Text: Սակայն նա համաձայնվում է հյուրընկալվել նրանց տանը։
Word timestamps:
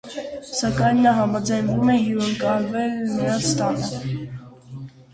Սակայն 0.59 1.01
նա 1.07 1.11
համաձայնվում 1.17 1.93
է 1.97 1.99
հյուրընկալվել 2.07 2.99
նրանց 3.15 3.55
տանը։ 3.63 4.05